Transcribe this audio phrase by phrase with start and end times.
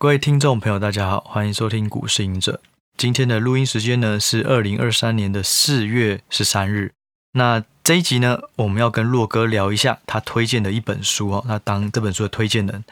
[0.00, 2.62] 各位听众朋友，大家好，欢迎收听股市赢者。
[2.96, 6.94] 今天的录音时间呢是二零二三年的四月十三日。
[7.32, 11.44] 那这一集呢，我们要跟洛哥聊一下他推荐的一本书哦。
[11.46, 12.82] 他当这本书的推荐人，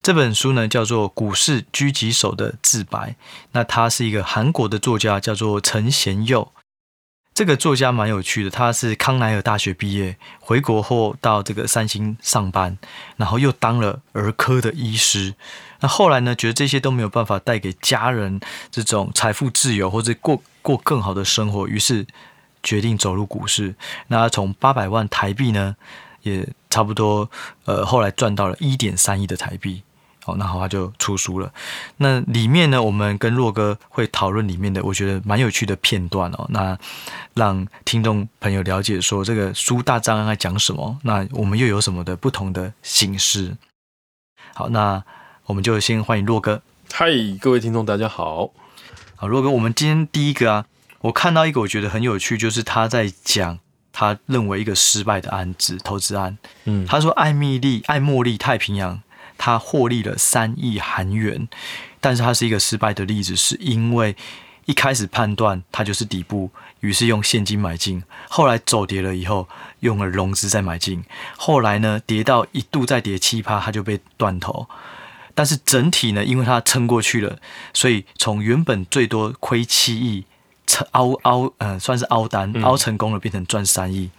[0.00, 3.10] 这本书呢叫做《股市狙击手的自白》。
[3.52, 6.50] 那他是一个韩国的作家，叫做陈贤佑。
[7.34, 12.78] 这个作家蛮有趣的，他是康奈尔大学毕业，回国后到这个三星上班，
[13.18, 15.34] 然后又当了儿科的医师。
[15.80, 18.40] 那后来呢，觉得这些都没有办法带给家人
[18.70, 22.06] 这种财富自由或者过过更好的生活，于是
[22.62, 23.74] 决定走入股市。
[24.08, 25.76] 那他从八百万台币呢，
[26.22, 27.30] 也差不多，
[27.64, 29.82] 呃，后来赚到了一点三亿的台币。
[30.26, 31.52] 哦，那好，他就出书了。
[31.98, 36.46] 那里面呢，我们跟洛哥会讨论里面的，我觉得蛮有趣的片段哦。
[36.48, 36.78] 那
[37.34, 40.98] 让听众朋友了解说，这个书大纲在讲什么？
[41.02, 43.54] 那我们又有什么的不同的形式？
[44.54, 45.04] 好，那
[45.46, 46.62] 我们就先欢迎洛哥。
[46.90, 47.06] 嗨，
[47.38, 48.50] 各位听众，大家好。
[49.14, 50.64] 好，洛哥，我们今天第一个啊，
[51.02, 53.58] 我看到一个我觉得很有趣，就是他在讲
[53.92, 56.38] 他认为一个失败的案子，投资案。
[56.64, 59.02] 嗯，他说艾米丽、艾茉莉太平洋。
[59.36, 61.48] 他获利了三亿韩元，
[62.00, 64.14] 但是他是一个失败的例子，是因为
[64.64, 69.48] 一开始判断它就是底部，于是用现金买进，后来走跌了以后
[69.80, 71.04] 用了融资再买进，
[71.36, 74.68] 后来呢跌到一度再跌七趴，它就被断头，
[75.34, 77.38] 但是整体呢，因为它撑过去了，
[77.72, 80.24] 所以从原本最多亏七亿，
[80.92, 84.10] 凹凹嗯算是凹单凹成功了，变成赚三亿。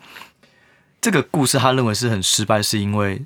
[1.02, 3.24] 这个故事他认为是很失败，是因为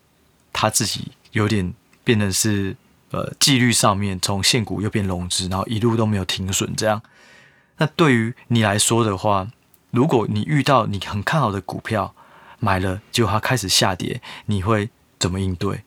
[0.54, 1.74] 他自己有点。
[2.02, 2.76] 变得是
[3.12, 7.04] 呃纪律上面从现股又变融资，然后一路都没有停损这样。
[7.78, 9.48] 那对于你来说的话，
[9.92, 12.16] 如果你遇到你很看好的股票
[12.60, 15.84] 买了，结果它开始下跌，你会怎么应对？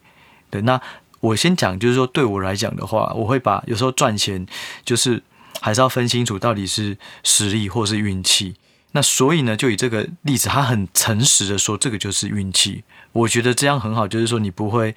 [0.49, 0.79] 对，那
[1.23, 4.45] 我先讲，就是说对我来讲的话，我会把有时候赚钱
[4.85, 5.23] 就是
[5.59, 8.55] 还是要分清楚到底是实力或是运气。
[8.91, 12.83] 那所以呢，就以这个例子，他很诚实的说，这个就是运气。
[13.11, 14.95] 我觉得这样很好，就是说你不会。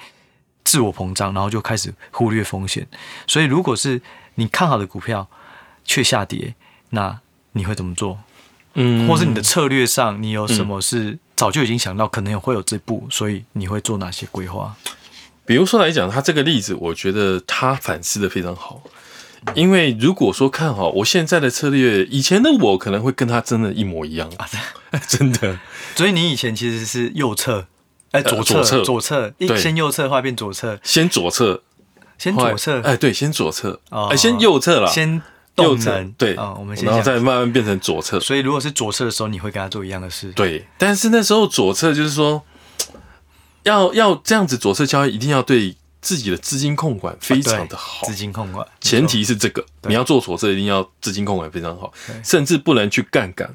[0.69, 2.84] 自我膨胀，然后就开始忽略风险。
[3.28, 4.03] 所以，如果是
[4.34, 5.28] 你看好的股票
[5.84, 6.56] 却下跌，
[6.91, 7.20] 那
[7.53, 8.19] 你会怎么做？
[8.75, 14.75] 嗯，或是你的策略上，你有什么是早就已经想到可能会有这步，所以你会做哪些规划？
[15.47, 18.83] 比如说来讲，他这个例子，我觉得他反思的非常好。
[19.55, 24.49] 因为如果说看好我现在的策略，以前的我可能会跟他真的一模一样啊，
[25.07, 25.59] 真的。
[25.95, 27.67] 所以你以前其实是右侧。
[28.12, 31.61] 哎，左侧，左侧，一先右侧的话变左侧，先左侧，
[32.17, 35.21] 先左侧，哎，对，先左侧，哎，先右侧了，先
[35.57, 38.19] 右侧，对，我们先，然后再慢慢变成左侧。
[38.21, 40.65] 所以如果是左侧的时候，你会跟他做一样的事，对。
[40.78, 42.43] 但是那时候左侧就是说，
[43.66, 51.93] 要要这样子左侧交易，一定要对自己的资金控管非常的好，资金控管，前提是这个，你要做左侧，一定要资金控管非常好，
[52.25, 53.54] 甚至不能去杠杆，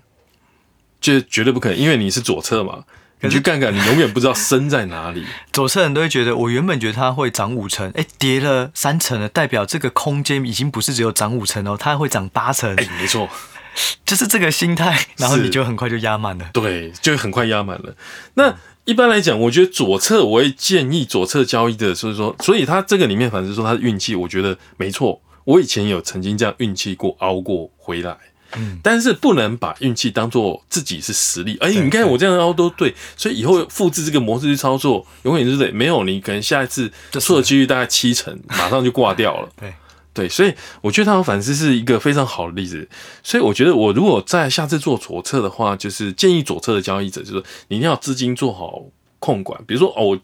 [1.00, 2.84] 就绝对不可能，因为你是左侧嘛。
[3.24, 5.24] 你去杠杆，你永远不知道升在哪里。
[5.54, 12.76] 左侧人都会觉得，我原本觉得它会涨五成，哎，跌了三成了，代表这个空间已经不是只有涨五成哦，它会涨八成。
[12.78, 13.30] 哎，没错，
[14.08, 16.50] 就是这个心态，然后你就很快就压满了。
[16.52, 17.96] 对，就很快压满了。
[18.34, 18.56] 那
[18.92, 25.22] 一般来讲，我觉得左侧我会建议左侧交易的，所以说，所以他这个里面反正说他的运气，我觉得没错。
[25.46, 28.18] 我以前有曾经这样运气过，熬过回来。
[28.58, 31.58] 嗯，但是不能把运气当做自己是实力。
[31.62, 35.72] 哎，你看我这样凹都对，所以以后复制这个模式去操作，永远是对。
[35.72, 39.50] 没有你，可能下一次错的几率大概七成，马上就挂掉了。
[39.58, 39.74] 对
[40.14, 42.88] 对，所以我觉得他的反思是一个非常好的例子。
[43.24, 48.84] 所以我觉得我如果在下次做左侧的话，就是建议左侧的交易者，就是你一定要资金做好
[49.20, 49.64] 控管。
[49.66, 50.20] 比如说哦，我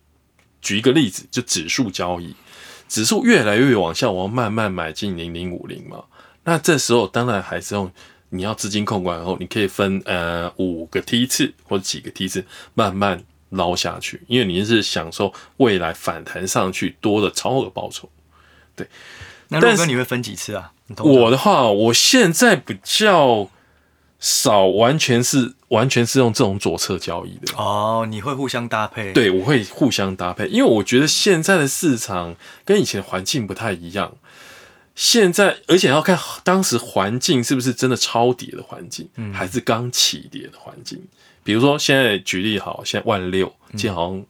[0.61, 2.35] 举一个例子，就指数交易，
[2.87, 6.03] 指数越来越往下，我要慢慢买进零零五零嘛。
[6.43, 7.91] 那这时候当然还是用。
[8.29, 18.09] 你要资金控管然后，你可以分呃五个梯次或者几个梯次慢慢捞下去，因为你是享受未来反弹上去多的超额报酬。
[18.75, 18.85] 对，
[19.49, 20.71] 那洛哥你会分几次啊？
[20.99, 23.49] 我的话，我现在比较
[24.19, 27.53] 少，完全是完全是用这种左侧交易的。
[27.57, 29.11] 哦，你会互相搭配？
[29.13, 32.35] 对，我会互相搭配，因为我觉得现在的市场
[32.65, 34.13] 跟以前环境不太一样。
[34.95, 40.99] 现在，而且要看当时环境是不是真的超跌的环境，嗯、还是刚起跌的环境。
[41.43, 44.25] 比如说，现在举例好，现在万六，今天好像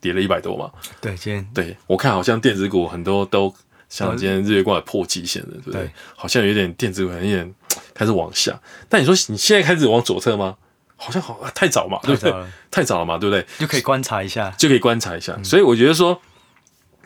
[0.00, 0.70] 跌了一百多嘛。
[0.98, 3.54] 对，今天对我看好像电子股很多都
[3.88, 5.82] 像今天日月光破季线了，对不对？
[5.82, 7.54] 对好像有点电子股有点
[7.94, 8.60] 开始往下。
[8.88, 10.56] 但你说你现在开始往左侧吗？
[10.96, 12.32] 好像好、啊、太早嘛，对不对？
[12.70, 13.46] 太早了嘛，对不对？
[13.58, 15.34] 就可以观察一下，就可以观察一下。
[15.36, 16.20] 嗯、所以我觉得说。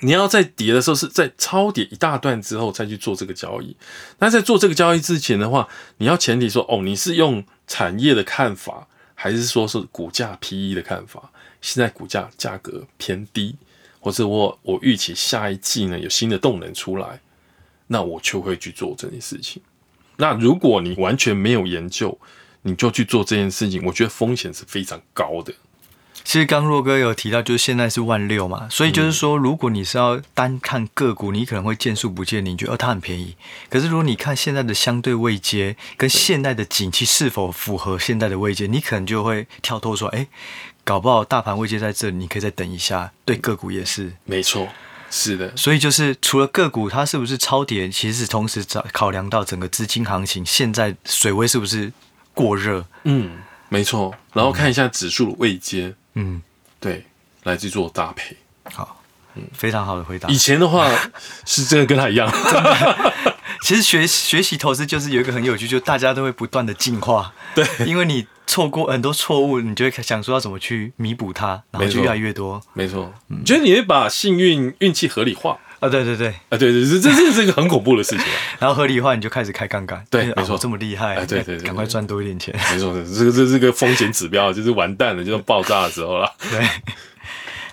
[0.05, 3.77] 你要在跌的时候是在超跌一大段之后再去做这个交易。
[4.19, 5.69] 那在做这个交易之前的话，
[5.99, 11.31] 你要前提说，哦，你是用产业的看法，还是说是股价 PE 的看法？
[11.61, 13.55] 现在股价价格偏低，
[14.03, 17.21] 或者我我预期下一季呢有新的动能出来，
[17.87, 19.63] 那我就会去做这件事情。
[20.17, 22.19] 那如果你完全没有研究，
[22.63, 25.55] 你就去做这件事情，我觉得风险是非常高的。
[26.25, 33.35] 其实刚若哥有提到，就是现在是万六嘛，所以就是说，如果你是要单看个股，你可能会见树不见林，你觉得哦它很便宜。
[33.69, 40.29] 可是如果你看现在的相对位阶跟现在的景气是否符合现在的位阶，你可能就会跳脱说，哎，
[40.85, 43.13] 搞不好大盘位阶在这里，你可以再等一下。
[43.25, 44.69] 对个股也是，没错，
[45.11, 45.57] 是的。
[45.57, 51.93] 所以就是除了个股它是不是超跌，其实是同时找考量到整个资金行情现在水位是不是
[52.35, 52.85] 过热。
[53.05, 53.39] 嗯，
[53.69, 54.15] 没错。
[54.33, 55.95] 然后看一下指数的位阶。
[56.15, 56.43] 嗯，
[56.81, 57.07] 对，
[57.45, 59.03] 来去做搭配，好，
[59.35, 60.29] 嗯，非常好的回答。
[60.29, 60.91] 以前的话
[61.47, 62.31] 是真的跟他一样，
[63.63, 67.33] 其实学学习投资就是有一个很有趣，就大家都会不断的进化。
[67.55, 72.61] 对，因为你错过很多错误，你就会想说要怎么去弥补它，然后就越来越多。
[72.75, 75.59] 没错，嗯，觉得你会把幸运运气合理化。
[75.79, 78.25] 啊，对对对，啊，对对，这这是一个很恐怖的事情。
[78.61, 80.05] 然后合理化，你就开始开杠杆。
[80.09, 82.55] 对，没错，这么厉害，对对，赶快赚多一点钱。
[82.71, 86.33] 没错，这个这这个风险指标就是完蛋了，就是爆炸的时候了。
[86.51, 86.65] 对。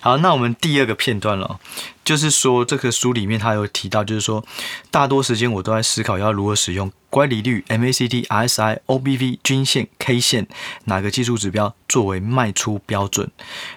[0.00, 1.60] 好，那我们第二个片段了，
[2.02, 4.42] 就是说这个书里面他有提到，就是说
[4.90, 10.48] 大多时间我都在思考要如何使用乖离率、MACD、RSI、OBV、均线、K 线
[10.84, 13.30] 哪个技术指标作为卖出标准。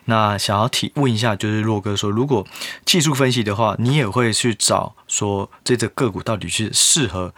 [0.05, 2.47] 那想要提问一下，就是洛哥说，如果
[2.85, 7.33] 技术分析的话，你也会去找说这只个股到底是适合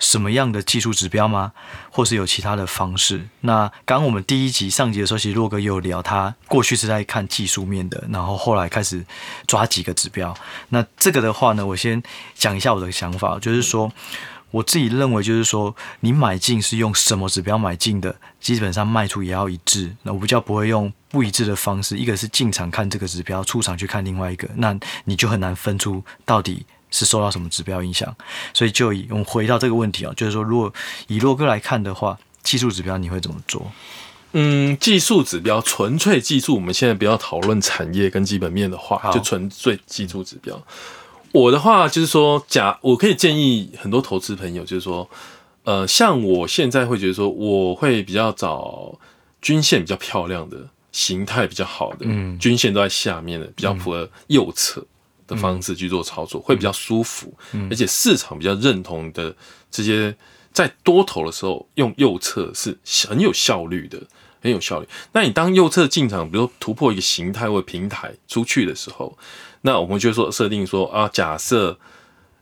[0.00, 1.52] 什么样的技术指标吗？
[1.92, 3.28] 或是有其他的方式？
[3.42, 9.04] 那刚刚我们第一集上集的时候，其实洛哥有聊，他过去是在看技术面的，然后后来开始
[9.46, 10.34] 抓几个指标。
[10.70, 12.02] 那这个的话呢，我先
[12.34, 13.92] 讲一下我的想法，就是说
[14.50, 19.94] 我自己认为，就是说你买进是用什么指标买进的，基本上卖出也要一致。
[20.02, 24.74] 那我比较不会用不一致的方式，一个是进场看这个指标，出场去看另外一个，那
[25.04, 26.64] 你就很难分出到底。
[26.90, 28.14] 是受到什么指标影响？
[28.52, 30.72] 所以就以我们回到这个问题啊，就是说，如果
[31.06, 33.70] 以洛哥来看的话，技术指标你会怎么做？
[34.32, 40.62] 嗯，技术指标纯粹技术，我们现在不要讨论产业跟基本面的话，就纯粹技术指标。
[41.32, 45.08] 我的话就是说，假我可以建议很多投资朋友，就是说，
[45.64, 48.98] 呃，像我现在会觉得说，我会比较找
[49.42, 50.56] 均线比较漂亮的，
[50.92, 54.84] 形态比较好的，嗯，均线都在下面的，比较符合右侧。
[55.30, 57.32] 的方式去做操作会比较舒服，
[57.70, 59.34] 而且市场比较认同的
[59.70, 60.14] 这些，
[60.52, 62.76] 在多头的时候用右侧是
[63.08, 64.02] 很有效率的，
[64.42, 64.88] 很有效率。
[65.12, 69.16] 那你当右侧进场，比如说突破一个形态或平台出去的时候，
[69.62, 71.78] 那我们就说设定说啊，假设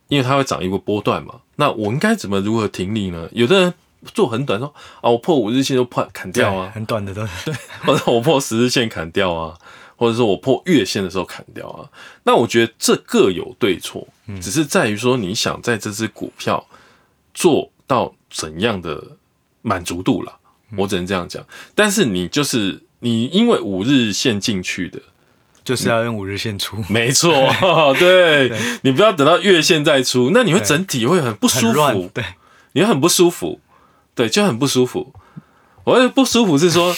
[0.07, 3.29] 因为它会涨一个波段嘛，那我应该怎么如何停利呢？
[3.31, 3.73] 有的人
[4.13, 7.53] 做很短，说啊，我破五日线就破砍掉啊，很短的都对，
[7.85, 9.57] 或者我破十日线砍掉啊。
[9.99, 11.83] 或者说我破月线的时候砍掉啊，
[12.23, 14.07] 那我觉得这各有对错，
[14.41, 16.65] 只是在于说你想在这只股票
[17.33, 19.17] 做到怎样的
[19.61, 20.39] 满足度了，
[20.77, 21.45] 我只能这样讲。
[21.75, 25.01] 但是你就是你因为五日线进去的，
[25.65, 27.53] 就是要用五日线出，没错，
[27.99, 32.23] 对，你不要等到月线再出，那你会整体会很不舒服，对，
[32.71, 33.59] 你会很不舒服，
[34.15, 35.13] 对，就很不舒服。
[35.83, 36.95] 我的不舒服是说。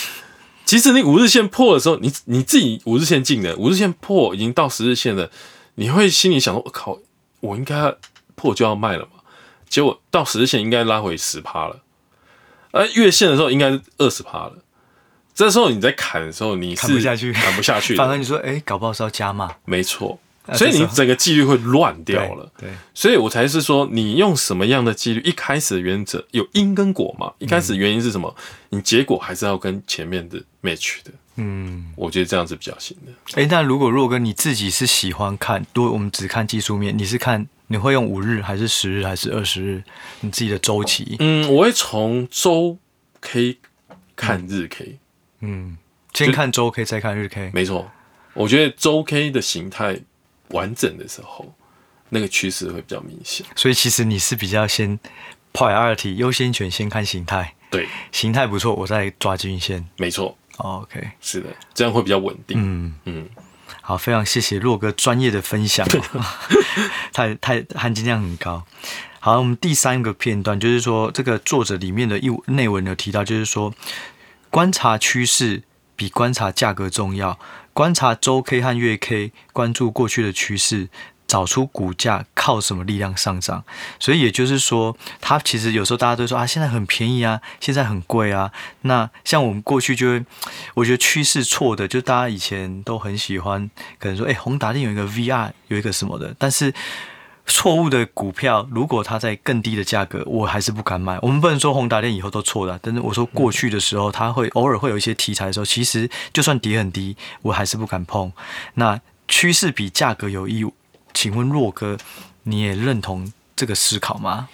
[0.71, 5.29] 其实你五日线破的时候，你你自己五日线进的，五日线破已经到十日线了，
[5.75, 6.97] 你会心里想说：“我靠，
[7.41, 7.93] 我应该
[8.35, 9.19] 破就要卖了嘛？”
[9.67, 11.81] 结果到十日线应该拉回十趴了，
[12.71, 14.53] 而月线的时候应该是二十趴了。
[15.35, 17.97] 这时候你在砍的时候，你是砍不下去，砍不下去。
[17.97, 20.21] 反而你说：“哎，搞不好是要加嘛。”没错。
[20.53, 25.21] 所以你整个纪律会乱掉了，对，对，所以我才是说，你用什么样的纪律？
[25.21, 27.31] 一开始的原则有因跟果嘛？
[27.37, 28.35] 一开始原因是什么？
[28.69, 33.11] 你结果还是要跟前面的 match 的，嗯，我觉得这样子比较行的。
[33.39, 39.83] 哎、欸，那如果若哥你自己是喜欢看，如果我们只看技术面，你是看你会用五日还是十日还是二十日？
[40.21, 41.17] 你自己的周期？
[41.19, 42.79] 嗯，我会从周
[43.21, 43.57] K
[44.15, 44.97] 看日 K，
[45.41, 45.77] 嗯，
[46.13, 47.91] 先看周 K 再看日 K，没错，
[48.33, 50.01] 我觉得周 K 的形态。
[50.51, 51.53] 完整的时候，
[52.09, 53.45] 那个趋势会比较明显。
[53.55, 54.99] 所以其实你是比较先
[55.53, 59.87] priority 优先权先看形态，对，形态不错，我再抓均线。
[59.97, 62.57] 没错，OK，是的，这样会比较稳定。
[62.57, 63.29] 嗯嗯，
[63.81, 65.87] 好，非常谢谢洛哥专业的分享，
[67.11, 68.65] 太太含金量很高。
[69.19, 73.73] 好，我们第三个片段就是说，这个作者里面的一内文有提到，就是说
[74.49, 75.61] 观察趋势
[75.95, 77.37] 比观察价格重要。
[77.73, 80.89] 观察周 K 和月 K，关注过去的趋势，
[81.27, 83.63] 找出股价靠什么力量上涨。
[83.99, 88.51] 所以也就是说，它其实有时候大家都说啊，现在很便宜啊，现在很贵啊。
[88.81, 90.25] 那像我们过去就会，
[90.75, 96.73] 我觉得趋势错的，就大家以前都很喜欢，可能说，哎，宏达电有一个 VR，有一个什么的，但是。
[97.53, 101.19] 错误的股票，如果它在更低的价格，我还是不敢买。
[101.21, 108.31] 我们不能说宏达电以后都错了，但是我说过去的时候，它会偶尔会有一些题材的时候，其实就算跌很低，我还是不敢碰。
[108.75, 110.65] 那趋势比价格有益，
[111.13, 111.97] 请问若哥，
[112.43, 114.47] 你也认同这个思考吗？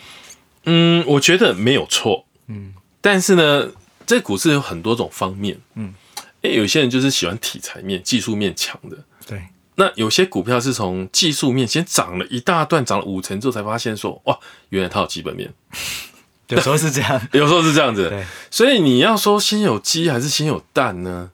[0.66, 2.26] 嗯，我觉得没有错。
[2.48, 3.70] 嗯，但是呢，
[4.08, 5.60] 这股市有很多种方面。
[5.76, 5.94] 嗯，
[6.42, 8.98] 诶，有些人就是喜欢题材面、技术面强的。
[9.28, 9.44] 对。
[9.80, 15.54] 那有些股票是从技术面先涨了一大段，涨了五成之后才发现说，哇，原来它有基本面。
[16.50, 18.12] 有时候是这样， 有时候是这样子。
[18.50, 21.30] 所以你要说先有鸡还是先有蛋呢？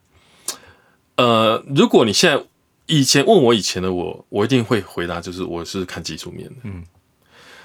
[1.16, 2.44] 呃，如果你现在
[2.86, 6.56] 以前问我以前的我，我一定会回答就是我是看技术面的。
[6.64, 6.84] 嗯。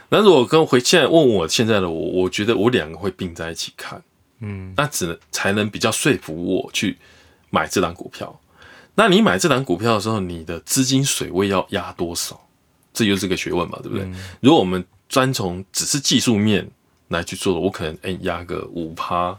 [0.10, 4.02] 那如果跟回现在问我现在的我，我觉得我两个会并在一起看。
[4.40, 4.74] 嗯。
[4.78, 6.98] 那只能才能比较说服我去
[7.50, 8.40] 买这档股票。
[9.00, 12.38] 那你买这档股票的时候，你的资金水位要压多少？
[12.94, 14.04] 这就是个学问嘛，对不对？
[14.04, 16.70] 嗯、如果我们专从只是技术面
[17.08, 19.34] 来去做的，我可能哎压个五趴、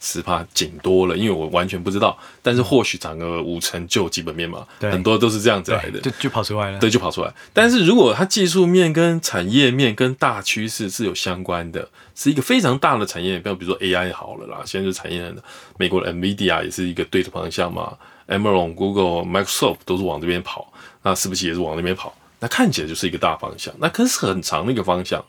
[0.00, 2.18] 十趴紧多了，因为我完全不知道。
[2.40, 6.78] 但是或许涨个五成就基本面嘛，对很多都是这样子来的，就就跑出来了。
[6.78, 7.30] 对，就跑出来。
[7.52, 15.36] 但是如果它技术面跟产业面跟大趋势是有相关的，是一个非常大的产业，比如说 AI 好了啦，现在就产业的
[15.76, 17.92] 美国的 NVIDIA 也是一个对的方向嘛。
[18.28, 22.14] Amazon、Google、Microsoft 都是往这边跑，那是不是也是往那边跑？
[22.38, 25.24] 那看起来就是一个大方向，那可是很长的一个方向。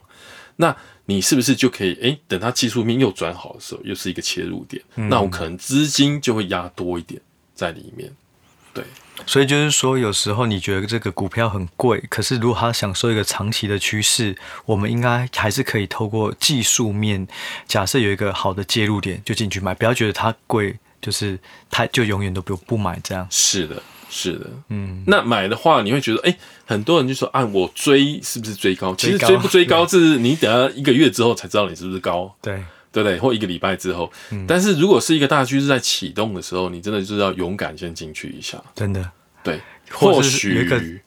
[0.58, 0.75] 那
[1.06, 1.94] 你是不是就可以？
[2.01, 4.84] 诶，等它技术面又转好的时候，又是一个切入点。
[4.96, 7.22] 嗯、那我可能资金就会压多一点
[7.54, 8.12] 在里面。
[8.74, 8.84] 对，
[9.25, 14.36] 所以就是说，有时候你觉得这个股票很贵，可是如果它享受一个长期的趋势，
[14.66, 17.27] 我们应该还是可以透过技术面，
[17.68, 20.77] 假设有一个好的介入点，就进去买，不要觉得它贵。
[21.01, 21.38] 就是
[21.70, 23.27] 他，就永远都不不买这样。
[23.30, 25.04] 是的，是的，嗯。
[25.08, 28.96] 那买的话，你会觉得，哎、欸，很多人就说，啊，我追是不是追高？
[28.96, 32.56] 其实追不追高，这是你等下一个月之后才知道你是不是高， 对，
[32.92, 33.18] 对不对？
[33.20, 34.12] 或一个礼拜之后。
[34.32, 38.62] 嗯、但是如果是一个大趋势在启动的时候，你真的就是要勇敢先进去一下。
[38.75, 39.12] 真的，
[39.44, 39.60] 对。
[39.89, 41.01] 或许。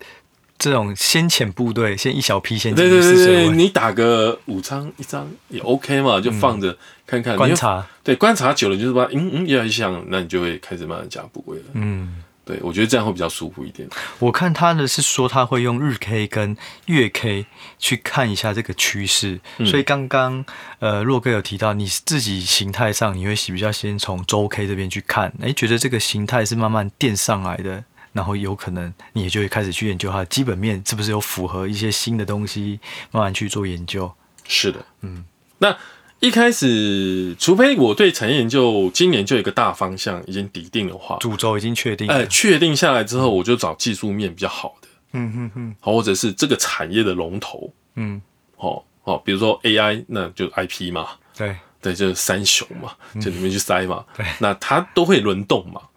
[0.61, 6.77] 这种先遣部队，先一小批先对对对对，你打个五张一张也 OK 嘛，就放着
[7.07, 7.85] 看看观察。
[8.05, 11.65] 对，观察久了就是把嗯嗯越来越像，那你就会开始慢慢加部位了。
[11.73, 13.89] 嗯，对，我觉得这样会比较舒服一点。
[14.19, 16.55] 我看他的是说他会用日 K 跟
[16.87, 17.47] 月 K
[17.79, 20.45] 去看一下这个趋势，所以刚刚
[20.79, 27.83] 呃洛哥有提到你自己形态上你会比较先从周 K 这边去看，哎，觉得这个形态是慢慢垫上来的。
[28.13, 34.13] 然后有可能你也就会开始去研究它的基本面是不是有符合一些新的东西，慢慢去做研究。
[34.47, 35.25] 是的，嗯，
[35.59, 35.77] 那
[36.19, 48.21] 一开始，除非我对产业研究今年就有一个大方向已经底定的话，主轴已经确定，哎，确定下来之后，我就找技术面比较好的，嗯哼哼，好，或者是这个产业的龙头，嗯，
[48.57, 55.90] 好，好，比如说 AI，那就 IP 嘛，对，对，就是三雄嘛，就里面去塞嘛，对，那它都会轮动嘛，嗯。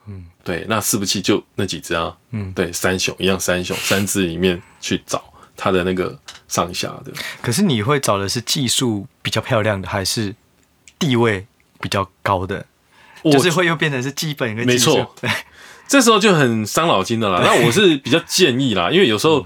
[0.43, 5.23] 对，那伺服器就那几只啊，嗯，对，三雄一样，三雄三只里面去找
[5.55, 6.19] 它的那个
[6.49, 7.13] 上下的。
[7.41, 10.35] 可是你会找的是技术比较漂亮的，还是
[10.99, 11.47] 地位
[11.79, 12.65] 比较高的？
[13.23, 14.97] 就是会又变成是基本跟技术。
[14.97, 15.31] 没错，对，
[15.87, 17.39] 这时候就很伤脑筋的啦。
[17.41, 19.45] 那我是比较建议啦，因为有时候，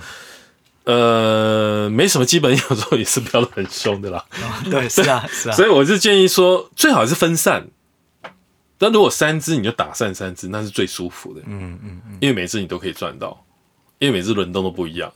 [0.85, 4.25] 嗯、呃，没什么基本，有时候也是飙的很凶的啦。
[4.31, 5.53] 哦、对，是啊，是啊。
[5.55, 7.67] 所以我是建议说，最好是分散。
[8.77, 11.41] 但如果三只你就打散三只，那是最舒服的。
[11.45, 13.43] 嗯嗯嗯，因为每次你都可以赚到，
[13.99, 15.11] 因为每次轮动都不一样。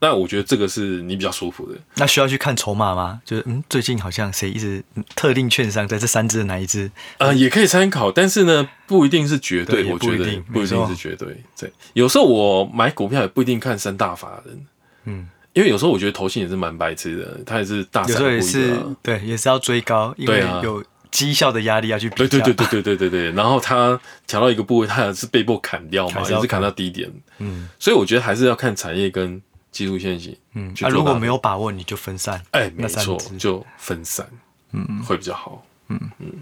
[0.00, 1.78] 那我觉得这个是你比较舒服的。
[1.94, 3.22] 那需要去看筹码吗？
[3.24, 4.84] 就是嗯，最近好像谁一直
[5.16, 6.90] 特定券商在这三只的哪一只？
[7.16, 9.90] 呃，也可以参考，但是呢，不一定是绝对。
[9.90, 11.42] 我觉得不一定是绝对。
[11.58, 14.66] 对，有时候我买股票也不一定看三大法人。
[15.04, 18.12] 嗯，因为有时候我觉得投信也是蛮白痴的，他也是大的。
[18.12, 20.84] 有时候也是对，也是要追高，因为有。
[21.14, 23.30] 绩效的压力要去比较，对对对对对对对。
[23.30, 27.08] 然后他调到一个部位，他也是被迫砍掉嘛，也是砍到低点。
[27.38, 29.40] 嗯，所以我觉得还是要看产业跟
[29.70, 30.36] 技术先行。
[30.54, 32.42] 嗯，那如果没有把握，你就分散。
[32.50, 34.26] 哎，没错，就分散，
[34.72, 35.64] 嗯，会比较好。
[35.86, 36.32] 嗯嗯，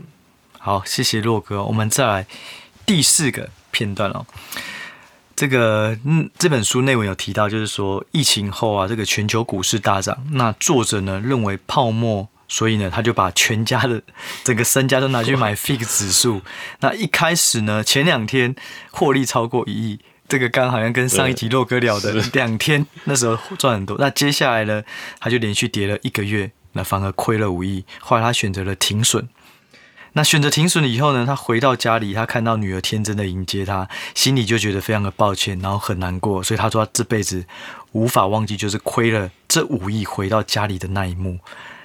[0.58, 1.62] 好，谢谢洛哥。
[1.62, 2.26] 我们再来
[2.86, 4.24] 第四个片段哦。
[5.36, 10.24] 这个嗯，这本书内文有提到，就是说疫情后啊，这个全球股市大涨。
[10.30, 12.26] 那作者呢认为泡沫。
[12.52, 14.02] 所以呢，他就把全家的
[14.44, 16.42] 整个身家都拿去买 FIX 指数。
[16.80, 18.54] 那一开始呢，前两天
[18.90, 23.96] 获利超过一亿，这个刚好像跟上一集洛哥聊的两天那时候赚很多。
[23.98, 24.82] 那接下来呢，
[25.18, 27.86] 他就连续跌了一个月，那反而亏了五亿。
[28.00, 29.26] 后来他选择了停损。
[30.12, 36.42] 那选择停损了以后呢，他回到家里，他看到女儿天真的迎接他，心里就觉得非常的抱歉，然后很难过。
[36.42, 37.46] 所以他说他这辈子
[37.92, 41.38] 无法忘记，就是亏了这五亿回到家里的那一幕。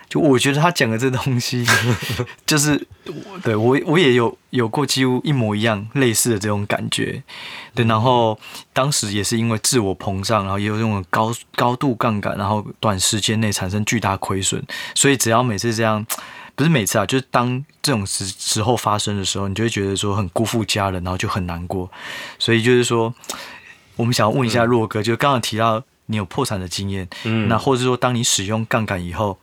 [0.10, 1.66] 就我觉得他讲的这东西，
[2.46, 2.88] 就是
[3.44, 7.22] 对我我也有有过几乎一模一样类似的这种感觉。
[7.76, 8.40] 对，然后
[8.74, 14.64] 当时也是因为自我膨胀，然后也有用高高度杠杆，然后短时间内产生巨大亏损，
[14.96, 16.06] 所以只要每次这样。
[16.56, 21.88] 不是每次啊，就是当这种时时候发生的时候，你就会觉得说很辜负家人，然后就很难过。
[22.40, 23.14] 所以就是说，
[23.96, 29.38] 我们想要问一下洛哥，嗯、就刚刚提到你有破产的经验，嗯，那或者说当你使用杠杆以后，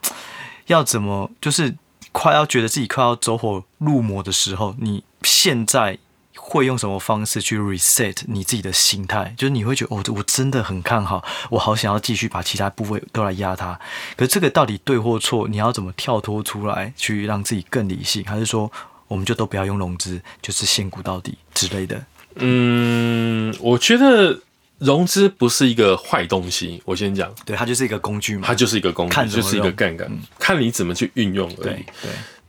[0.66, 1.76] 要怎么就是
[2.12, 5.98] 快要觉得自己快要走火入魔的时候，你现在。
[6.36, 9.32] 会用什么方式去 reset 你自己的心态？
[9.38, 13.80] 就是你会觉得，哦，我真的很看好，我好想要继续把其他部位都来压它。
[14.14, 15.48] 可是这个到底对或错？
[15.48, 18.22] 你要怎么跳脱出来，去让自己更理性？
[18.26, 18.70] 还是说，
[19.08, 22.04] 我们就都不要用融资，就是现股到底之类的？
[22.34, 24.40] 嗯，我觉得
[24.78, 26.82] 融资不是一个坏东西。
[26.84, 31.84] 我先讲，对，它就是一个工具嘛，它就是一个工具，看就是一个杠杆，嗯、看你怎么去运用而已。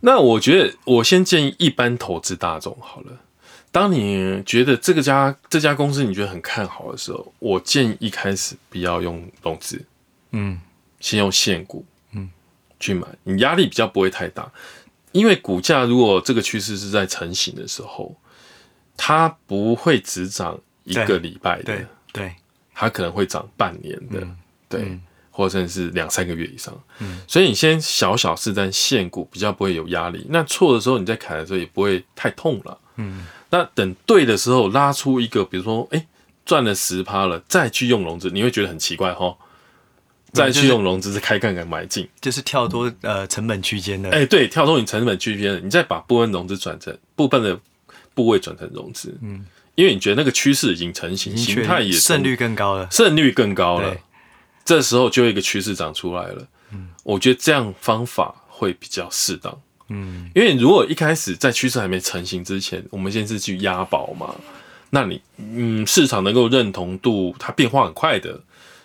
[0.02, 3.12] 那我觉得，我先建议一般投资大众好了。
[3.72, 9.84] 当你觉得这个家这家公司你觉得很看好的时候，我建议一开始不要用融资，
[10.32, 10.62] 嗯，
[11.00, 12.30] 先用现股，嗯，
[12.80, 14.50] 去买，你压力比较不会太大，
[15.12, 18.16] 因为股价如果这个趋势是在成型的时候，
[18.96, 22.36] 它不会只涨一个礼拜的，对，
[22.74, 24.38] 它可能会涨半年的，嗯、
[24.70, 33.28] 对，嗯、或者是两三个月以上，嗯，所以你先小小试单现股比较不会有压力，那错的时候你在砍的时候也不会太痛了，嗯。
[33.52, 36.08] 那等对的时候拉出一个，比如说，哎、欸，
[36.46, 39.34] 赚了十趴了，再去用融资，你会觉得很奇怪哈。
[40.34, 44.10] 再去用融资是开杠杆买进，就是跳脱呃成本区间的。
[44.10, 47.58] 哎、欸，对，跳脱你成本区间，你再把部分融资转成部分的
[48.14, 53.96] 部位转成融资，嗯，因为你觉得那个趋势已经成型，形态也胜率更高了，胜率更高了，
[54.64, 56.48] 这时候就有一个趋势长出来了。
[56.72, 59.56] 嗯，我觉得这样方法会比较适当。
[59.90, 64.34] 嗯，因为如果一开始在趋势还没成型之前，我们先是去押宝嘛，
[64.90, 68.42] 那你嗯市场能够认同度它变化很快的，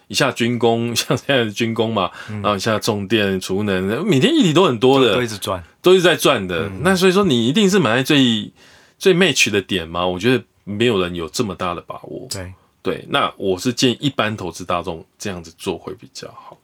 [0.08, 6.66] 一下军工 像现在的军工嘛，嗯、然后一下重电、储能，每天议题都很多的，都一直转，都一直在转的。
[6.66, 8.52] 嗯、那所以说你一定是买在最
[8.98, 10.06] 最 match 的点嘛？
[10.06, 12.26] 我觉得没有人有这么大的把握。
[12.30, 16.56] 对对，那我是建议一般投资大众这样子做会比较好。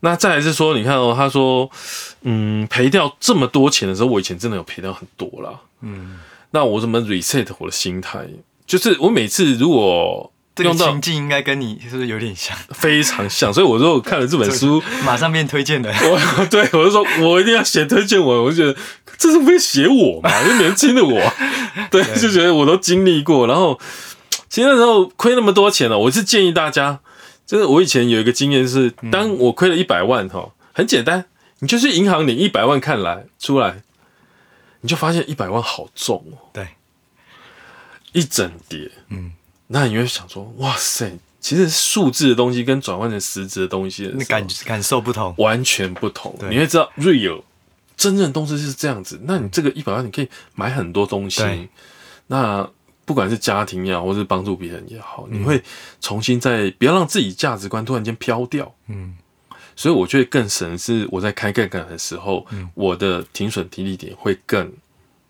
[0.00, 1.70] 那再来是说，你看哦，他说，
[2.22, 5.60] 嗯，赔掉这么多钱的时候，我以前真的有赔掉很多啦。
[5.82, 6.18] 嗯，
[6.52, 8.26] 那我怎么 reset 我的心态？
[8.66, 12.56] 就是我每次如果这个情境，应该跟你是不是有点像？
[12.70, 15.90] 非常像，所以我说我看了这本书， 马上变推荐的。
[16.38, 18.78] 我对我就说我一定要写推荐文，我就觉得
[19.16, 20.30] 这是不是写我嘛？
[20.44, 21.32] 就年轻的我，
[21.90, 23.46] 对，对就觉得我都经历过。
[23.46, 23.78] 然后
[24.48, 27.00] 其实那时候亏那么多钱了，我是建议大家。
[27.46, 31.24] 就是我以前有一个经验是，当我亏了一百万哈，很简单，
[31.58, 33.82] 你就去银行领一百万看来出来，
[34.82, 36.38] 你就发现一百万好重哦。
[36.52, 36.68] 对，
[38.12, 39.32] 一整叠，嗯，
[39.72, 46.34] 那你会想说，哇塞，其实数字的东西跟转换成实质的东西，那感感受不同，完全不同。
[46.50, 47.42] 你会知道，real
[47.96, 49.20] 真正的东西是这样子。
[49.24, 51.42] 那你这个一百万，你可以买很多东西。
[52.26, 52.68] 那。
[53.06, 55.60] 不管是家庭也好，或是帮助别人也好，你会
[56.00, 58.72] 重新再不要让自己价值观突然间飘掉。
[58.86, 59.16] 嗯，
[59.74, 64.72] 所以我觉得更神是我在开杠杆的时候，我的停损停利点会更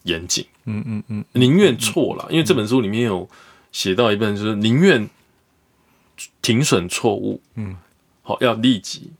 [0.02, 0.44] 严谨。
[0.66, 3.26] 嗯嗯嗯，宁愿错了，因为这本书里面有
[3.72, 5.08] 写到一半，就是宁愿
[6.42, 7.40] 停损错误。
[7.54, 7.76] 嗯，
[8.22, 9.10] 好，要立即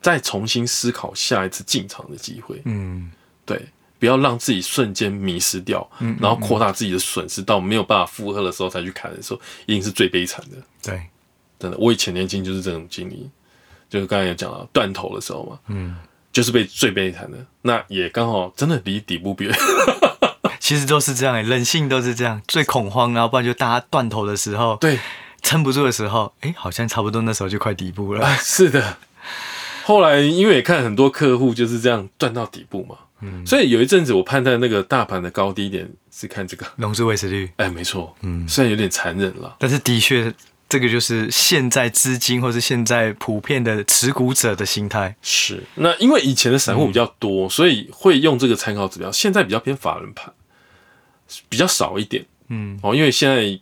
[0.00, 2.60] 再重新思考下一次进场的机会。
[2.64, 3.10] 嗯，
[3.44, 3.60] 对。
[3.98, 10.56] 不要让自己瞬间迷失掉，嗯，然后扩大自己的损失到没有办法负荷的时候才去砍的时候，一定是最悲惨的。
[10.82, 11.00] 对，
[11.56, 13.30] 真的，我以前年轻就是这种经历，
[13.88, 15.94] 就是刚才有讲到断头的时候嘛，嗯，
[16.32, 19.48] 就是被最悲惨的，那也刚好真的离底部比，
[20.72, 24.98] 其实都是这样，人性都是这样，最恐慌，然后不然就大家断头的时候，对，
[25.42, 28.26] 撑不住的时候，哎，好像差不多那时候就快底部了。
[28.38, 28.96] 是的，
[29.84, 32.96] 后来因为也看很多客户就是这样断到底部嘛。
[33.20, 36.64] 嗯，所以有一阵子我判断那个大盘的高低点是看这个。
[36.76, 40.32] 融资维持率，哎，没错，嗯，虽然有点残忍了，但是的确，
[40.70, 45.14] 这个就是现在资金或是现在普遍的持股者的心态。
[45.20, 49.12] 是，那因为以前的散户比较多，嗯、所以会用这个参考指标。
[49.12, 50.32] 现在比较偏法人盘，
[51.48, 53.58] 比较少一点，嗯，哦，因为现在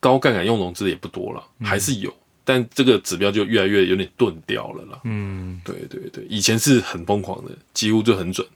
[0.00, 2.14] 高杠杆用融资的也不多了，还是有，
[2.44, 5.00] 但这个指标就越来越有点钝掉了啦。
[5.04, 8.46] 嗯，对对对，以前是很疯狂的，几乎就很准。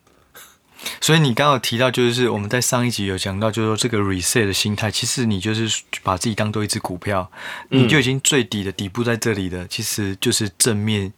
[1.00, 7.28] 所以你刚刚有提到，就是我们在上一集有讲到，就是说这个 reset 的心态，其实你就是把自己当做一只股票，
[7.70, 11.12] 你就已经最底的底部在这里的，其实就是正面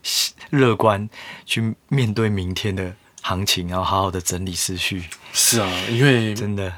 [0.48, 1.06] 乐观
[1.44, 5.04] 去面对明天的行情，然后好好的整理思绪。
[5.34, 6.72] 是啊，因为真的，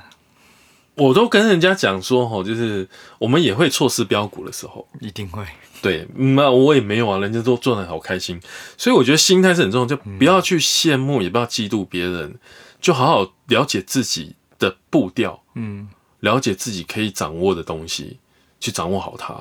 [0.95, 5.45] 我都跟人家讲说，哈，就是我们也会错失标股的时候，一定会。
[5.81, 8.41] 对，那我也没有啊，人家都赚的好开心，
[8.77, 12.39] 所以我觉得心态是很重要，就不要去羡慕，也不要嫉妒别人。
[12.81, 18.19] 就好好了解自己的步调，嗯，了解自己可以掌握的东西，
[18.59, 19.35] 去掌握好它，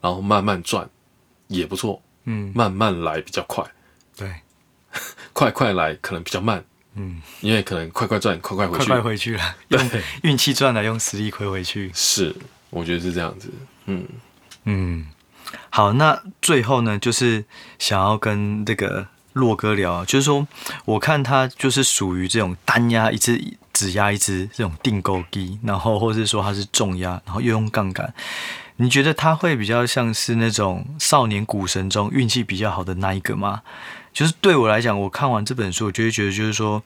[0.00, 0.88] 然后慢慢赚
[1.48, 3.62] 也不错，嗯，慢慢来比较快，
[4.16, 4.34] 对，
[5.34, 6.64] 快快来可能比较慢，
[6.96, 9.90] 嗯，因为可能快快赚，快快回去，快快回去了，用
[10.22, 12.34] 运气赚了，用实力亏回去，是，
[12.70, 13.50] 我觉得是这样子，
[13.86, 14.04] 嗯
[14.64, 15.06] 嗯，
[15.70, 17.44] 好，那最后呢，就是
[17.78, 19.06] 想要跟这个。
[19.36, 20.48] 洛哥聊，就是说，
[20.86, 23.38] 我看他就是属于这种单压一只
[23.70, 28.14] 只压一只这种定购机，然后或者是说他是重压，然后又用杠杆。
[28.76, 33.60] 你觉得他会比较像是那种少年股神中运气比较好的那一个吗？
[34.16, 36.82] 就是对我来讲，我看完这本书，我就会觉得就是说，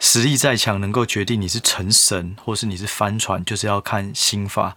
[0.00, 4.74] 实力再强，能够决定你是成神或是你是翻船，就是要看心法。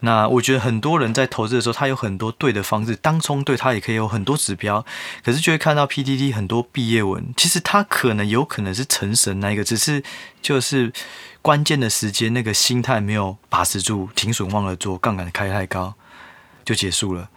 [0.00, 4.86] 那我觉得很多人在投资的时候，他有很多对的方式，当冲对他也可以有很多指标，
[5.24, 10.04] 可是就会看到 PTT 很多毕业文，其实他可能有可能是成神那一个，只是
[10.40, 10.92] 就是
[11.42, 15.94] 关键的时间那个心态没有把持住，停损忘了做，杠杆开太高
[16.64, 17.28] 就结束了。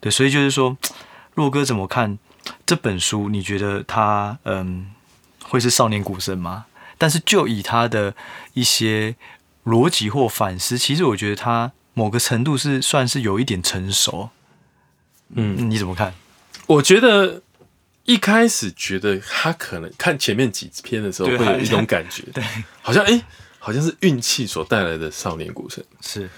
[0.00, 0.78] 对，所以就是说，
[1.34, 2.18] 洛哥怎么看
[2.66, 3.28] 这本书？
[3.28, 4.92] 你觉得他嗯
[5.44, 6.66] 会是少年股神吗？
[6.98, 8.14] 但是就以他的
[8.52, 9.16] 一些
[9.64, 11.72] 逻辑或反思，其实我觉得他。
[11.96, 14.30] 某个程度是算是有一点成熟，
[15.28, 16.12] 嗯，你怎么看？
[16.66, 17.40] 我觉得
[18.02, 22.42] 一开始觉得他可能看前面几篇的时候会有一种感觉， 对，
[22.82, 23.24] 好像哎、欸，
[23.60, 26.28] 好像是运气所带来的少年股神是，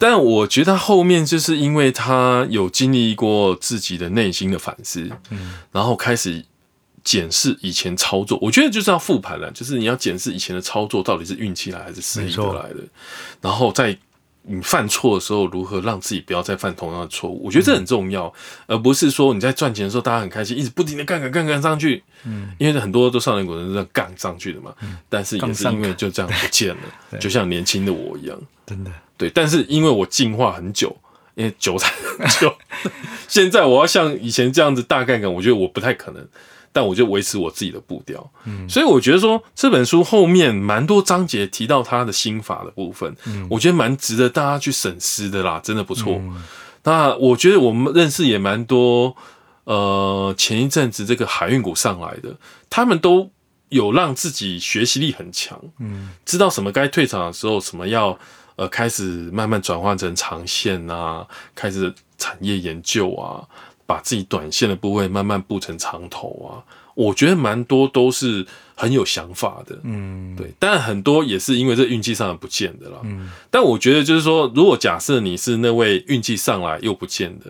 [0.00, 6.44] 但我觉得他后面就是因为他有经历过自己的内心的反思，嗯，然后开始
[7.04, 12.76] 检视以前操作，我觉得就是要复盘了，就是你要检视以前的操作到底是运气来还是实力得来的，
[13.42, 13.96] 然后在。
[14.42, 17.44] 你犯错的时候，如何让自己不要再犯同样的错误？
[17.44, 22.02] 我觉得这很重要，嗯、而不是说你在赚钱的时候大家很开心，一直不停的杠杆杠杆上去。
[22.24, 24.74] 嗯，因为很多都少年股人是杠上去的嘛。
[24.80, 28.90] 嗯，但是也是因为就这样不见了，就像年轻的我一样，真的。
[29.20, 30.96] 对，但是因为我进化很久，
[31.34, 32.52] 因为韭菜很久，
[33.28, 36.26] 现在我要像以前这样子大概感，我觉得我不太可能。
[36.72, 46.14] 但我就维持我自己的步调，嗯，所以我觉得说这本书后面蛮多章节提到他的心法的部分，嗯，我觉得蛮值得大家去审视的啦，真的不错。
[46.20, 46.40] 嗯，
[46.84, 49.16] 那我觉得我们认识也蛮多，
[49.64, 52.36] 呃，前一阵子这个海运股上来的，
[52.70, 53.28] 他们都
[53.70, 58.16] 有让自己学习力很强，嗯，知道什么该退场的时候，什么要
[58.60, 63.48] 呃开始慢慢转换成长线啊，开始产业研究啊。
[63.90, 66.62] 把自己短线的部位慢慢布成长头啊，
[66.94, 68.46] 我觉得蛮多都是
[68.76, 77.46] 很有想法的，嗯，对，但很多也是因为这运气上来不见的啦，嗯，但我觉得就是说，如果假设你是那位运气上来又不见的，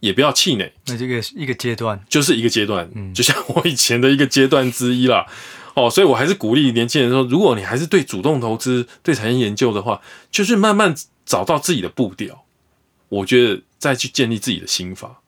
[0.00, 5.26] 也不要气馁，那这个一个阶段就是一个阶段，嗯，就像我以前的一个阶段之一啦，
[5.74, 12.44] 哦，所以我还是鼓励年轻人说，如果你还是对主动投资、对产业研究的话，就是慢慢找到自己的步调，
[13.08, 15.20] 我觉得再去建立自己的心法。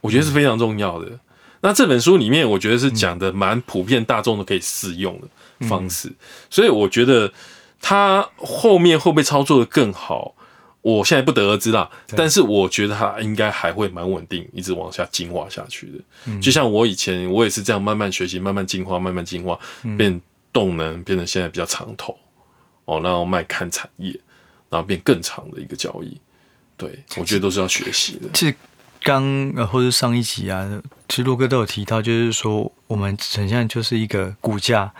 [0.00, 1.18] 我觉得是非常重要的。
[1.60, 6.12] 那这本书里面，我觉得是讲的蛮普遍大众都可以适用的方式，
[6.50, 7.32] 所以我觉得
[7.80, 10.34] 他后面会不会操作的更好，
[10.82, 11.90] 我现在不得而知啦。
[12.16, 16.40] 但是我觉得它应该还会蛮稳定，一直往下进化下去的。
[16.40, 19.58] 就像我以前，我也是这样慢慢学习，慢慢进化，慢慢进化，
[19.96, 20.20] 变
[20.52, 22.18] 动能变成现在比较长头
[22.84, 24.10] 哦，然后卖看产业，
[24.68, 26.20] 然后变更长的一个交易。
[26.76, 28.54] 对，我觉得都是要学习的。
[29.04, 34.92] 刚呃，或者上一集啊，其实洛哥都有提到，就是说我们很像就是一个股价。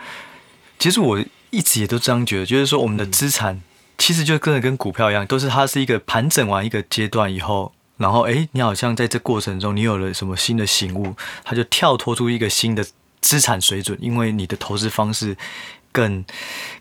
[0.77, 3.61] 其实我一直也都这样觉得，就是说我们的资产
[4.03, 12.85] 其实就跟跟股票一样，都是它是一个盘整完一个阶段以后，然后哎，你好像在这过程中你有了什么新的醒悟，它就跳脱出一个新的
[13.21, 15.37] 资产水准，因为你的投资方式。
[15.93, 16.25] 更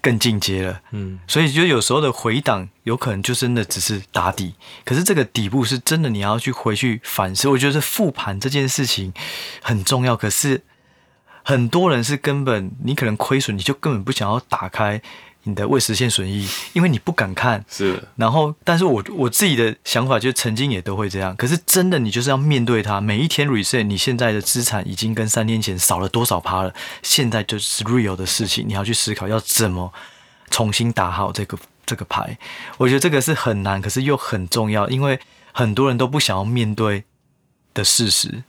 [0.00, 4.54] 更进阶了，嗯，所以就有时候的回档有可能就真的只是打底，
[4.87, 7.46] 可是这个底部是真的你要去回去反思。
[7.46, 9.12] 我觉得复盘这件事情
[9.61, 10.62] 很重要，可是
[11.44, 15.02] 很多人是根本你可能亏损，你就根本不想要打开
[15.44, 17.64] 你的未实现损益，因为你不敢看。
[17.68, 18.02] 是。
[18.16, 21.35] 然后，但是我我自己的想法就是曾经也都会这样。
[21.37, 23.00] 可是真的，你就是要面对它。
[23.00, 26.72] 每一天 reset，你现在的资产已经跟三天前少了多少趴了？
[27.02, 29.92] 现在就是 real 的事情，你要去思考要怎么
[30.50, 32.38] 重新打好这个这个牌。
[32.78, 35.18] 我觉得这个是很难，可是又很重要，因为
[35.52, 37.05] 很多人都不想要面对
[37.74, 38.44] 的事实。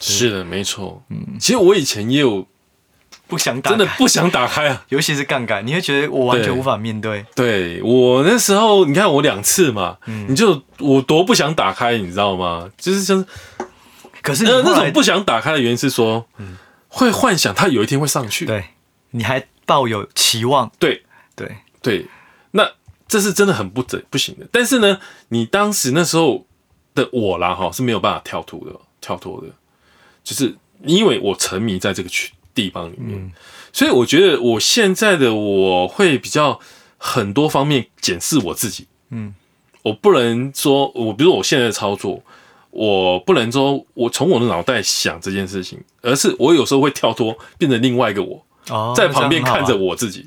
[0.00, 1.02] 是的，没错。
[1.08, 2.46] 嗯，其实我以前也有
[3.28, 7.24] 不想打，真的不想打开啊，尤其是杠杆，你会觉得我完全无法面对。
[7.34, 12.70] 对，对我那时候，你看我两次嘛，嗯，你就我多不想打开，你知道吗？
[12.78, 13.24] 就是像，
[14.22, 16.56] 可是那那种不想打开的原因是说，嗯，
[16.88, 18.64] 会幻想它有一天会上去，对，
[19.10, 21.02] 你还抱有期望，对，
[21.34, 22.06] 对，对，
[22.52, 22.70] 那
[23.08, 24.46] 这是真的很不整不行的。
[24.52, 26.46] 但是呢，你当时那时候
[26.94, 29.48] 的我啦，哈，是没有办法跳脱的，跳脱的。
[30.22, 33.30] 就是因为我沉迷在这个区地方里面，
[33.70, 36.58] 所以我觉得我现在的我会比较
[36.96, 38.86] 很多方面检视我自己。
[39.10, 39.34] 嗯，
[39.82, 42.22] 我不能说我，比如说我现在的操作，
[42.70, 48.42] 我不能说我从我的脑袋想这件事情，而是我有时候会跳脱，变成另外一个我，
[48.96, 50.24] 在旁边看着我自己，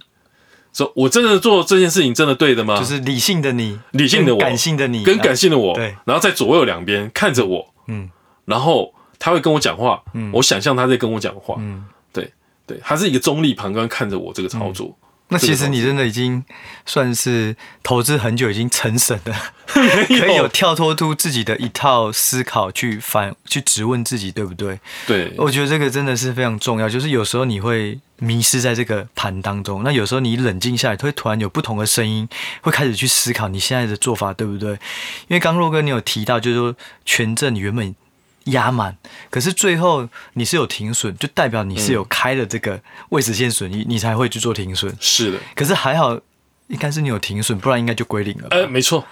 [0.71, 2.77] 说我真的做这件事情真的对的吗？
[2.77, 8.09] 就是理性的你，理性的我，感性的你，跟感性的我，对，然后在左右两边看着我，嗯，
[8.45, 8.93] 然后。
[9.21, 11.83] 他会跟我讲话，嗯，我想象他在跟我讲话，嗯，
[12.69, 14.87] 对对，他是一个中立旁观看着我这个操作。
[14.87, 16.43] 嗯、那其实你真的已经
[16.85, 19.35] 算是投资很久，已经成神了，
[19.67, 24.79] 可以有跳脱出自己的一套思考去反去质问自己，对不对？
[25.07, 26.87] 对，我觉得这个真的是非常重要。
[26.87, 32.27] 就是有时候你会迷失在这个盘当中，那有时候你冷静下来，会突然有不同的声音，
[32.61, 34.71] 会开始去思考你现在的做法对不对？
[34.71, 37.95] 因为刚若哥你有提到，就是说权证你原本。
[38.51, 38.97] 压满，
[39.29, 44.95] 可是最后你是有停损，就代表你是有开了这个未实现损益，你才会去做停损。
[44.99, 46.19] 是的，可是还好，
[46.67, 48.47] 应该是你有停损，不然应该就归零了。
[48.51, 49.05] 呃，没错，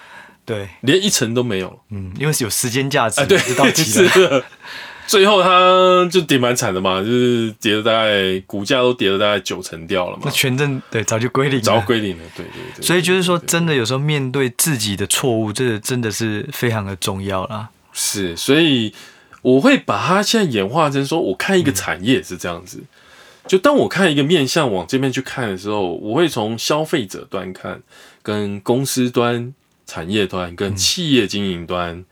[0.45, 1.80] 对，连一层都没有。
[1.89, 4.45] 嗯，因为是有时间价值，对，到期了。
[5.08, 10.23] 最后它就跌蛮惨的嘛，就是跌了大概股价都跌了大概九成掉了嘛。
[10.26, 12.23] 那权证对早就归零了，早归零了。
[12.36, 12.86] 对对对。
[12.86, 17.69] 所以就是说，真的有时候面对自己的错误，这个真的是非常的重要啦。
[17.93, 18.93] 是，所以。
[19.47, 22.83] 我会把它现在演化成说，我看一个产业是这样子，
[23.47, 27.81] 就当我看一个面向往这边去看的时候，我会从消费者端看，
[28.21, 29.53] 跟公司端、
[29.86, 32.03] 产业端、跟企业经营端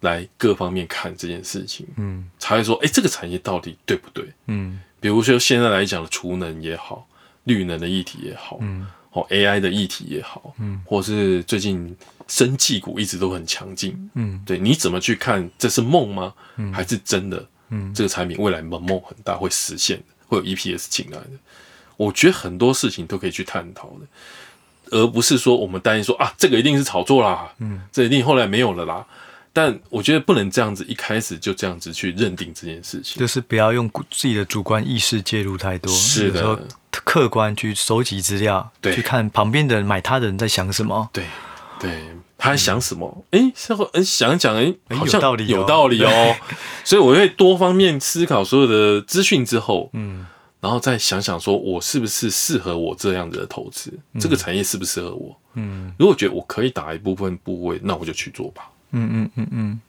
[0.00, 4.26] 来各方面看这件事情，嗯，才会说，哎，这个产业到底对不对？
[4.48, 7.08] 嗯，比如说现在来讲的储能也好，
[7.44, 11.96] 绿能的议题也好，嗯，或 AI 的议题也好，嗯，或是最近。
[12.30, 15.50] 生技股一直都很强劲，嗯，对，你怎么去看？
[15.58, 16.32] 这是梦吗？
[16.56, 17.44] 嗯，还是真的？
[17.70, 21.30] 嗯，这个产品未来梦梦很大，会实现的，会有 EPS 进来的。
[21.96, 29.04] 我觉得很多事情都可以去探讨的，而不是说我们担心说啊，这个一定是炒作啦，嗯，这一定后来没有了啦。
[29.52, 41.24] 但我觉得不能这样子一开始就这样子去认定这件事情，就是不要用自己的主观意识介入太多，是的，客观去收集资料，对，去看旁边的人买它的人在想什么，对。
[41.80, 43.24] 对，他在想什么？
[43.30, 46.36] 哎、嗯，是会嗯想一想，哎，好像有道理，有道理哦。
[46.84, 50.26] 所以我会多方面思考所有的资讯之后，嗯，
[50.60, 53.90] 然后再想想，说我是不是适合我这样子的投资？
[54.12, 55.36] 嗯、这个产业适不适合我？
[55.54, 58.70] 嗯，如果觉得我可以打一部分部位，那我就去做吧。
[58.92, 59.80] 嗯嗯嗯嗯。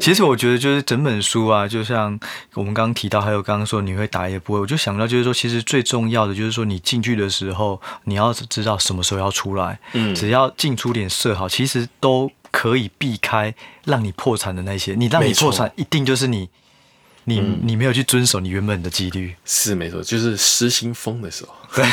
[0.00, 2.18] 其实我觉得就是整本书啊，就像
[2.54, 13.54] 我们刚刚提到，还有刚刚说你会打也不会，我就想到就是说，其实最重要的就是说，你进去的时候，你要知道什么时候要出来，嗯，只要进出点设好，其实都可以避开
[13.84, 14.94] 让你破产的那些。
[14.94, 16.48] 你让你破产，一定就是你，
[17.24, 19.34] 你你没有去遵守你原本的纪律。
[19.44, 21.54] 是没错，就是失心疯的时候。
[21.74, 21.84] 对。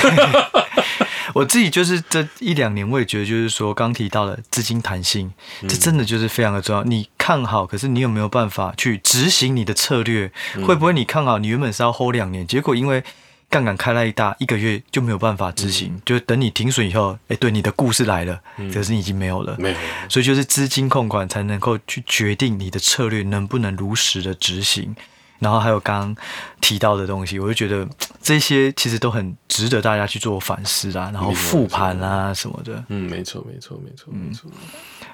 [1.34, 5.34] 我自己就是这一两年，我也觉得就是说，刚提到了资金弹性，
[5.68, 6.82] 这真的就是非常的重要。
[6.84, 10.32] 你看好，可是你有没有办法去执行你的策略？
[10.64, 13.04] 会不会你看好，你原本是要 hold 两年，结果因为
[13.50, 18.40] 杠杆开了一大，一个月就没有办法执行，就等你停损以后，哎，对，你的故事来了，
[18.72, 19.78] 可是你已经没有了，没有。
[20.08, 24.96] 所以就是资金控管才能够去决定你的策略能不能如实的执行。
[25.40, 26.16] 然后还有刚刚
[26.62, 27.86] 提到的东西，我就觉得
[28.22, 32.82] 这些其实都很值得大家去做反思啊，然后复盘啊什么的。
[32.88, 34.50] 嗯，没错，没错，没错，没错。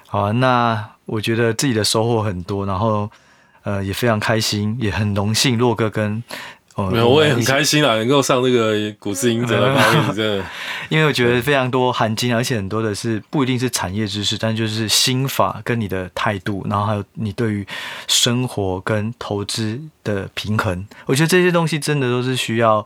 [0.05, 3.11] 好啊，那我觉得自己的收获很多，然后
[3.63, 6.23] 呃也非常开心，也很荣幸，洛哥跟
[6.75, 10.45] 哦，没有，我也很开心啊，能够上这个股市赢者的 报，真的，
[10.89, 17.67] 因为我觉得非常多含金，而且很多的是不一定是产业知识，但就是心法跟你的态度，然后还有你对于
[18.07, 22.85] 生活跟投资的平衡，我觉得这些东西真的都是需要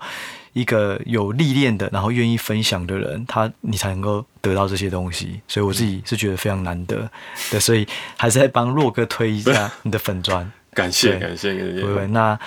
[0.54, 5.40] 一个有历练的，然后愿意分享的人，他你才能够得到这些东西。
[5.48, 7.08] 所以我自己是觉得非常难得
[7.52, 7.86] 的，所以
[8.18, 10.52] 还是在帮洛哥推一下你的粉专。
[10.76, 11.82] 感谢感谢感谢。
[11.82, 12.38] 对，那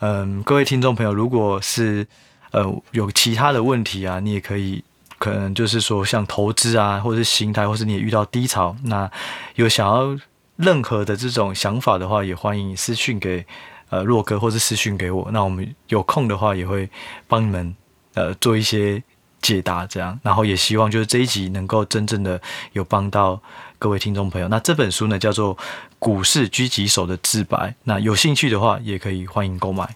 [0.00, 2.04] 嗯，各位听众朋友，如果是
[2.50, 4.82] 呃有其他的问题啊，你也可以
[5.18, 9.08] 可能就是说像投资啊，或者是心态，或是你也遇到低潮，那
[9.54, 10.18] 有想要
[10.56, 13.46] 任何的这种想法的话，也欢迎私讯给
[13.88, 15.30] 呃洛哥，或是私讯给我。
[15.32, 16.90] 那我们有空的话，也会
[17.28, 17.74] 帮你们
[18.14, 19.00] 呃做一些
[19.40, 20.18] 解答，这样。
[20.24, 22.40] 然后也希望就是这一集能够真正的
[22.72, 23.40] 有帮到。
[23.78, 25.56] 各位听众朋友，那这本书呢叫做
[25.98, 29.88] 《股市狙击手的自白》，那有兴趣的话也可以欢迎购买。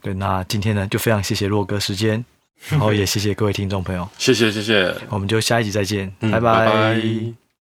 [0.00, 2.24] 对，那今天呢就非常谢谢洛哥时间，
[2.68, 6.66] 然后也谢谢各位听众朋友，谢谢谢谢，我们就下一集再见，嗯、拜拜。
[6.66, 7.41] 拜拜。